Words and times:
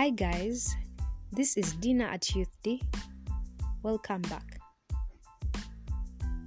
Hi, 0.00 0.08
guys, 0.08 0.74
this 1.30 1.58
is 1.58 1.74
Dinner 1.74 2.06
at 2.06 2.34
Youth 2.34 2.56
Day. 2.62 2.80
Welcome 3.82 4.22
back. 4.22 4.58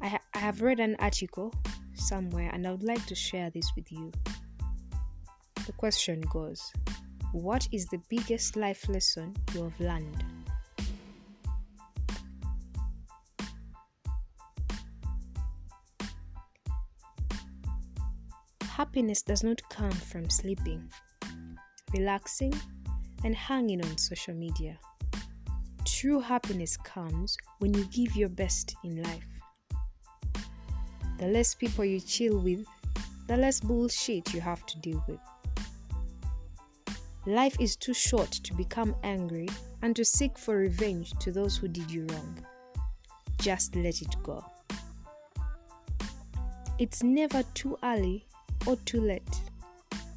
I, 0.00 0.06
ha- 0.06 0.26
I 0.32 0.38
have 0.38 0.62
read 0.62 0.78
an 0.78 0.94
article 1.00 1.52
somewhere 1.94 2.48
and 2.52 2.64
I 2.64 2.70
would 2.70 2.84
like 2.84 3.04
to 3.06 3.16
share 3.16 3.50
this 3.50 3.72
with 3.74 3.90
you. 3.90 4.12
The 5.66 5.72
question 5.72 6.20
goes 6.32 6.72
What 7.32 7.66
is 7.72 7.86
the 7.86 8.00
biggest 8.08 8.54
life 8.54 8.88
lesson 8.88 9.34
you 9.52 9.64
have 9.64 9.80
learned? 9.80 10.22
Happiness 18.62 19.22
does 19.22 19.42
not 19.42 19.60
come 19.70 19.90
from 19.90 20.30
sleeping, 20.30 20.88
relaxing, 21.92 22.54
and 23.24 23.34
hanging 23.34 23.84
on 23.84 23.98
social 23.98 24.34
media. 24.34 24.78
True 25.84 26.20
happiness 26.20 26.76
comes 26.76 27.36
when 27.58 27.74
you 27.74 27.84
give 27.86 28.16
your 28.16 28.28
best 28.28 28.74
in 28.84 29.02
life. 29.02 29.26
The 31.18 31.26
less 31.26 31.54
people 31.54 31.84
you 31.84 32.00
chill 32.00 32.38
with, 32.38 32.64
the 33.26 33.36
less 33.36 33.60
bullshit 33.60 34.32
you 34.32 34.40
have 34.40 34.64
to 34.66 34.78
deal 34.80 35.04
with. 35.06 35.20
Life 37.26 37.56
is 37.60 37.76
too 37.76 37.92
short 37.92 38.30
to 38.30 38.54
become 38.54 38.96
angry 39.02 39.48
and 39.82 39.94
to 39.96 40.04
seek 40.04 40.38
for 40.38 40.56
revenge 40.56 41.12
to 41.20 41.30
those 41.30 41.56
who 41.56 41.68
did 41.68 41.90
you 41.90 42.06
wrong. 42.06 42.44
Just 43.38 43.76
let 43.76 44.00
it 44.00 44.14
go. 44.22 44.44
It's 46.78 47.02
never 47.02 47.42
too 47.52 47.76
early 47.82 48.26
or 48.66 48.76
too 48.86 49.02
late 49.02 49.40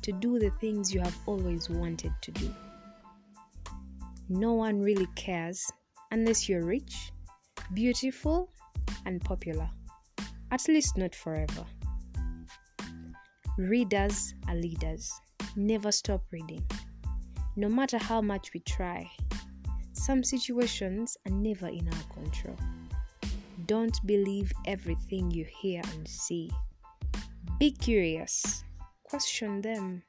to 0.01 0.11
do 0.13 0.39
the 0.39 0.51
things 0.61 0.93
you 0.93 1.01
have 1.01 1.17
always 1.25 1.69
wanted 1.69 2.13
to 2.21 2.31
do. 2.31 2.53
No 4.35 4.53
one 4.53 4.81
really 4.81 5.05
cares 5.15 5.71
unless 6.09 6.49
you're 6.49 6.65
rich, 6.65 7.11
beautiful, 7.75 8.49
and 9.05 9.23
popular. 9.23 9.69
At 10.49 10.67
least 10.67 10.97
not 10.97 11.13
forever. 11.13 11.63
Readers 13.59 14.33
are 14.47 14.55
leaders. 14.55 15.13
Never 15.55 15.91
stop 15.91 16.23
reading. 16.31 16.65
No 17.57 17.69
matter 17.69 17.99
how 17.99 18.21
much 18.21 18.55
we 18.55 18.61
try, 18.61 19.07
some 19.91 20.23
situations 20.23 21.15
are 21.27 21.31
never 21.31 21.67
in 21.67 21.87
our 21.87 22.13
control. 22.15 22.57
Don't 23.67 23.99
believe 24.07 24.51
everything 24.65 25.29
you 25.29 25.45
hear 25.61 25.83
and 25.93 26.07
see. 26.07 26.49
Be 27.59 27.69
curious, 27.69 28.63
question 29.03 29.61
them. 29.61 30.01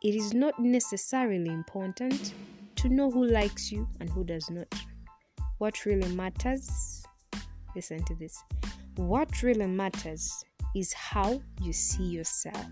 It 0.00 0.14
is 0.14 0.32
not 0.32 0.60
necessarily 0.60 1.50
important 1.50 2.34
to 2.78 2.88
know 2.88 3.10
who 3.10 3.26
likes 3.26 3.72
you 3.72 3.88
and 4.00 4.08
who 4.08 4.22
does 4.22 4.48
not. 4.50 4.72
What 5.58 5.84
really 5.84 6.08
matters, 6.14 7.02
listen 7.74 8.04
to 8.04 8.14
this. 8.14 8.40
What 8.94 9.42
really 9.42 9.66
matters 9.66 10.44
is 10.76 10.92
how 10.92 11.42
you 11.60 11.72
see 11.72 12.04
yourself. 12.04 12.66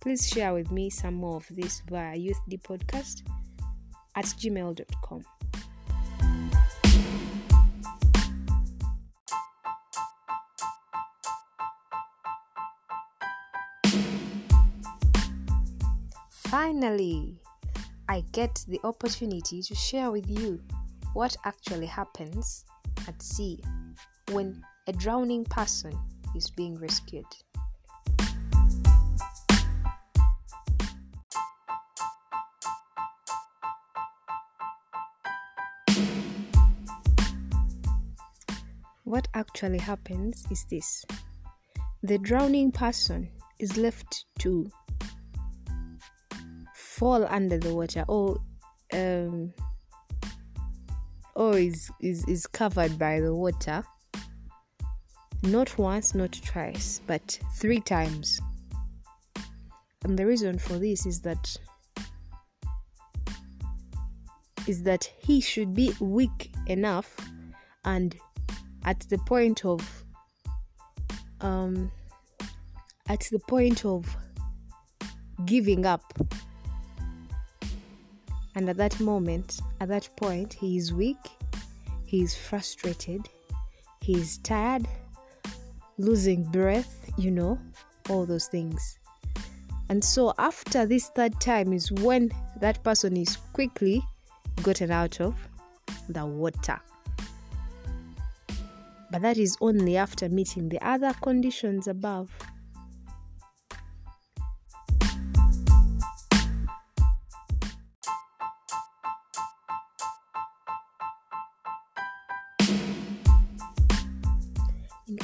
Please 0.00 0.26
share 0.28 0.54
with 0.54 0.70
me 0.70 0.88
some 0.88 1.14
more 1.14 1.36
of 1.36 1.46
this 1.50 1.82
via 1.88 2.16
Youth 2.16 2.40
D 2.48 2.56
Podcast 2.56 3.22
at 4.16 4.24
gmail.com. 4.24 5.22
Finally, 16.56 17.36
I 18.08 18.22
get 18.30 18.64
the 18.68 18.78
opportunity 18.84 19.60
to 19.60 19.74
share 19.74 20.12
with 20.12 20.30
you 20.30 20.62
what 21.12 21.36
actually 21.44 21.86
happens 21.86 22.64
at 23.08 23.20
sea 23.20 23.58
when 24.30 24.62
a 24.86 24.92
drowning 24.92 25.44
person 25.46 25.98
is 26.36 26.50
being 26.50 26.78
rescued. 26.78 27.26
What 39.02 39.26
actually 39.34 39.78
happens 39.78 40.46
is 40.52 40.64
this 40.70 41.04
the 42.04 42.18
drowning 42.18 42.70
person 42.70 43.28
is 43.58 43.76
left 43.76 44.26
to 44.38 44.70
fall 47.04 47.26
under 47.28 47.58
the 47.58 47.74
water 47.74 48.02
or 48.08 48.40
um, 48.94 49.52
or 51.34 51.58
is, 51.58 51.90
is 52.00 52.26
is 52.26 52.46
covered 52.46 52.98
by 52.98 53.20
the 53.20 53.34
water 53.34 53.84
not 55.42 55.76
once 55.76 56.14
not 56.14 56.32
twice 56.32 57.02
but 57.06 57.38
three 57.56 57.80
times. 57.80 58.40
And 60.04 60.18
the 60.18 60.24
reason 60.24 60.58
for 60.58 60.78
this 60.78 61.04
is 61.04 61.20
that 61.20 61.54
is 64.66 64.82
that 64.84 65.04
he 65.18 65.42
should 65.42 65.74
be 65.74 65.92
weak 66.00 66.54
enough 66.68 67.14
and 67.84 68.16
at 68.86 69.00
the 69.10 69.18
point 69.18 69.66
of 69.66 70.04
um 71.42 71.92
at 73.10 73.28
the 73.30 73.40
point 73.40 73.84
of 73.84 74.16
giving 75.44 75.84
up 75.84 76.02
and 78.54 78.68
at 78.68 78.76
that 78.76 78.98
moment, 79.00 79.60
at 79.80 79.88
that 79.88 80.08
point, 80.16 80.52
he 80.52 80.76
is 80.76 80.92
weak, 80.92 81.16
he 82.06 82.22
is 82.22 82.36
frustrated, 82.36 83.28
he 84.00 84.14
is 84.14 84.38
tired, 84.38 84.86
losing 85.98 86.44
breath, 86.44 87.10
you 87.16 87.30
know, 87.30 87.58
all 88.08 88.26
those 88.26 88.46
things. 88.46 88.98
And 89.88 90.02
so, 90.02 90.32
after 90.38 90.86
this 90.86 91.08
third 91.08 91.40
time, 91.40 91.72
is 91.72 91.90
when 91.92 92.30
that 92.60 92.82
person 92.84 93.16
is 93.16 93.36
quickly 93.52 94.02
gotten 94.62 94.90
out 94.90 95.20
of 95.20 95.34
the 96.08 96.24
water. 96.24 96.80
But 99.10 99.22
that 99.22 99.36
is 99.36 99.56
only 99.60 99.96
after 99.96 100.28
meeting 100.28 100.68
the 100.68 100.80
other 100.80 101.12
conditions 101.22 101.86
above. 101.86 102.30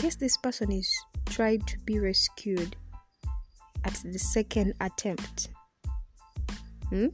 Case 0.00 0.16
this 0.16 0.38
person 0.38 0.72
is 0.72 0.90
tried 1.26 1.66
to 1.66 1.78
be 1.80 1.98
rescued 1.98 2.74
at 3.84 3.92
the 4.02 4.18
second 4.18 4.72
attempt. 4.80 5.50
Hmm? 6.88 7.08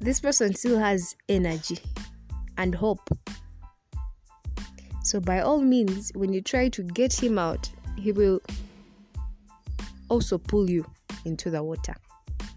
this 0.00 0.18
person 0.20 0.52
still 0.52 0.78
has 0.80 1.14
energy 1.28 1.78
and 2.58 2.74
hope. 2.74 3.08
So 5.04 5.20
by 5.20 5.40
all 5.40 5.60
means 5.60 6.10
when 6.16 6.32
you 6.32 6.40
try 6.42 6.70
to 6.70 6.82
get 6.82 7.12
him 7.12 7.38
out 7.38 7.70
he 7.96 8.10
will 8.10 8.40
also 10.08 10.38
pull 10.38 10.68
you 10.68 10.84
into 11.24 11.50
the 11.50 11.62
water. 11.62 11.94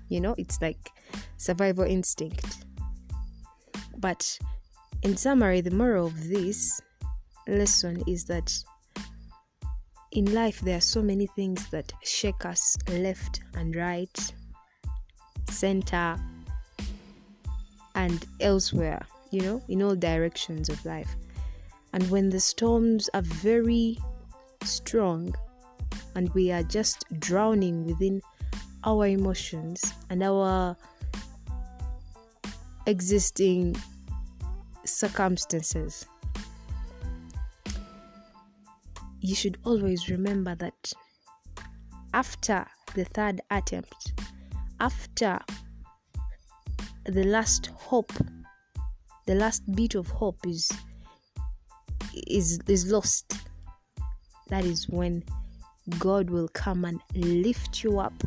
You 0.07 0.21
know 0.21 0.33
it's 0.39 0.59
like 0.59 0.89
survival 1.37 1.85
instinct. 1.85 2.65
But 3.99 4.39
in 5.03 5.15
summary 5.15 5.61
the 5.61 5.71
moral 5.71 6.07
of 6.07 6.29
this 6.29 6.81
lesson 7.49 8.03
is 8.07 8.25
that 8.25 8.53
in 10.11 10.33
life 10.33 10.59
there 10.61 10.77
are 10.77 10.81
so 10.81 11.01
many 11.01 11.27
things 11.27 11.69
that 11.69 11.91
shake 12.03 12.45
us 12.45 12.77
left 12.89 13.41
and 13.55 13.75
right, 13.75 14.33
center, 15.49 16.17
and 17.95 18.25
elsewhere, 18.39 19.05
you 19.31 19.41
know, 19.41 19.61
in 19.67 19.81
all 19.83 19.95
directions 19.95 20.69
of 20.69 20.83
life. 20.85 21.15
And 21.93 22.09
when 22.09 22.29
the 22.29 22.39
storms 22.39 23.09
are 23.13 23.21
very 23.21 23.97
strong 24.63 25.33
and 26.15 26.33
we 26.33 26.51
are 26.51 26.63
just 26.63 27.05
drowning 27.19 27.85
within 27.85 28.21
our 28.83 29.07
emotions 29.07 29.93
and 30.09 30.23
our 30.23 30.75
existing 32.85 33.75
circumstances 34.85 36.05
you 39.29 39.35
should 39.35 39.59
always 39.63 40.09
remember 40.09 40.55
that 40.55 40.91
after 42.15 42.65
the 42.95 43.05
third 43.05 43.39
attempt, 43.51 44.13
after 44.79 45.37
the 47.05 47.23
last 47.25 47.67
hope, 47.75 48.11
the 49.27 49.35
last 49.35 49.61
bit 49.75 49.93
of 49.93 50.07
hope 50.07 50.39
is 50.47 50.71
is 52.25 52.59
is 52.67 52.91
lost. 52.91 53.35
That 54.47 54.65
is 54.65 54.89
when 54.89 55.23
God 55.99 56.31
will 56.31 56.47
come 56.47 56.83
and 56.83 56.99
lift 57.13 57.83
you 57.83 57.99
up 57.99 58.23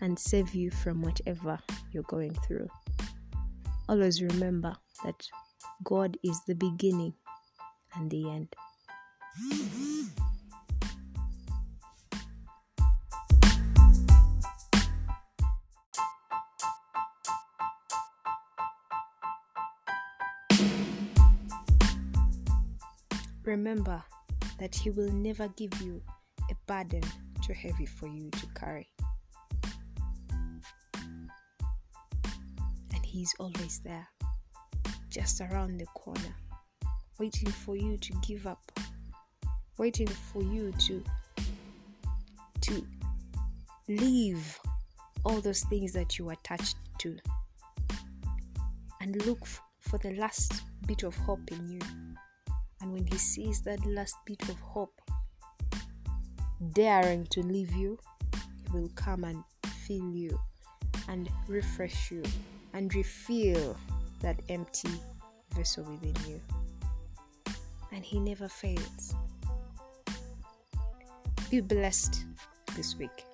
and 0.00 0.18
save 0.18 0.54
you 0.54 0.70
from 0.70 1.02
whatever 1.02 1.58
you're 1.92 2.04
going 2.04 2.32
through. 2.46 2.68
Always 3.86 4.22
remember 4.22 4.74
that 5.04 5.28
God 5.82 6.16
is 6.24 6.40
the 6.46 6.54
beginning 6.54 7.12
and 7.96 8.10
the 8.10 8.30
end. 8.30 8.56
Remember 23.44 24.02
that 24.58 24.74
He 24.74 24.90
will 24.90 25.10
never 25.10 25.48
give 25.48 25.80
you 25.82 26.00
a 26.50 26.54
burden 26.66 27.02
too 27.44 27.52
heavy 27.52 27.86
for 27.86 28.06
you 28.06 28.30
to 28.30 28.46
carry. 28.54 28.88
And 32.92 33.04
He's 33.04 33.34
always 33.40 33.80
there, 33.84 34.06
just 35.10 35.40
around 35.40 35.78
the 35.78 35.86
corner, 35.86 36.36
waiting 37.18 37.50
for 37.50 37.76
you 37.76 37.96
to 37.98 38.12
give 38.26 38.46
up, 38.46 38.62
waiting 39.78 40.06
for 40.06 40.42
you 40.42 40.72
to 40.78 41.02
to 42.60 42.86
leave 43.88 44.58
all 45.24 45.40
those 45.40 45.62
things 45.64 45.92
that 45.92 46.18
you 46.18 46.30
attached 46.30 46.76
to 46.98 47.16
and 49.00 49.24
look 49.26 49.46
for 49.80 49.98
the 49.98 50.12
last 50.14 50.62
bit 50.86 51.02
of 51.02 51.14
hope 51.16 51.50
in 51.50 51.68
you 51.68 51.80
and 52.80 52.92
when 52.92 53.04
he 53.06 53.18
sees 53.18 53.60
that 53.62 53.84
last 53.86 54.16
bit 54.26 54.42
of 54.48 54.58
hope 54.60 55.00
daring 56.72 57.26
to 57.26 57.42
leave 57.42 57.72
you, 57.72 57.98
he 58.32 58.72
will 58.72 58.90
come 58.94 59.24
and 59.24 59.42
fill 59.86 60.10
you 60.10 60.38
and 61.08 61.28
refresh 61.48 62.10
you 62.10 62.22
and 62.72 62.94
refill 62.94 63.76
that 64.20 64.40
empty 64.48 64.88
vessel 65.54 65.84
within 65.84 66.14
you. 66.28 66.40
And 67.92 68.04
he 68.04 68.18
never 68.18 68.48
fails 68.48 69.14
feel 71.54 71.62
blessed 71.62 72.24
this 72.74 72.96
week. 72.98 73.24